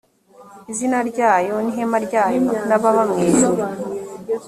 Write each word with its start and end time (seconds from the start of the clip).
izina 0.71 0.97
ryayo 1.09 1.55
n 1.65 1.67
ihema 1.71 1.97
ryayo 2.05 2.39
n 2.67 2.71
ababa 2.77 3.03
mu 3.09 3.17
ijuru 3.29 3.63